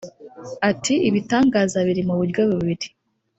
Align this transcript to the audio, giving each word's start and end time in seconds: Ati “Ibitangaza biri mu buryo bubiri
Ati 0.69 0.93
“Ibitangaza 1.09 1.77
biri 1.87 2.01
mu 2.09 2.15
buryo 2.19 2.41
bubiri 2.49 2.87